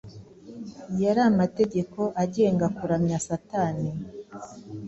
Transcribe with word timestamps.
Yari 1.01 1.21
amategeko 1.31 1.99
agenga 2.23 2.65
kuramya 2.77 3.17
Satani, 3.27 3.91